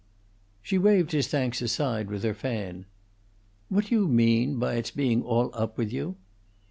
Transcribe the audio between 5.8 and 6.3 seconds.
you?"